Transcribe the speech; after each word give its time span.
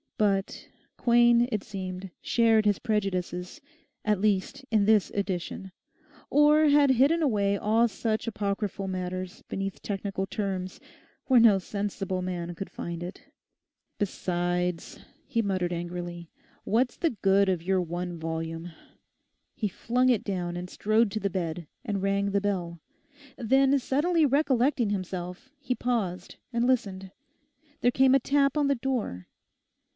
But 0.17 0.67
Quain, 0.97 1.47
it 1.51 1.63
seemed, 1.63 2.09
shared 2.21 2.65
his 2.65 2.77
prejudices, 2.79 3.59
at 4.05 4.19
least 4.19 4.63
in 4.71 4.85
this 4.85 5.09
edition, 5.11 5.71
or 6.29 6.69
had 6.69 6.91
hidden 6.91 7.21
away 7.23 7.57
all 7.57 7.87
such 7.87 8.27
apocryphal 8.27 8.87
matter 8.87 9.25
beneath 9.47 9.81
technical 9.81 10.25
terms, 10.27 10.79
where 11.25 11.39
no 11.39 11.57
sensible 11.57 12.21
man 12.21 12.53
could 12.55 12.69
find 12.69 13.01
it, 13.01 13.31
'Besides,' 13.99 14.99
he 15.27 15.41
muttered 15.41 15.73
angrily, 15.73 16.31
'what's 16.65 16.97
the 16.97 17.11
good 17.21 17.47
of 17.49 17.63
your 17.63 17.81
one 17.81 18.17
volume?' 18.17 18.71
He 19.55 19.67
flung 19.67 20.09
it 20.09 20.23
down 20.23 20.55
and 20.55 20.69
strode 20.69 21.09
to 21.11 21.19
the 21.19 21.31
bed, 21.31 21.67
and 21.83 22.01
rang 22.01 22.31
the 22.31 22.41
bell. 22.41 22.79
Then 23.37 23.77
suddenly 23.79 24.25
recollecting 24.27 24.91
himself, 24.91 25.51
he 25.59 25.73
paused 25.75 26.37
and 26.53 26.65
listened. 26.65 27.11
There 27.81 27.91
came 27.91 28.13
a 28.15 28.19
tap 28.19 28.55
on 28.57 28.67
the 28.67 28.75
door. 28.75 29.27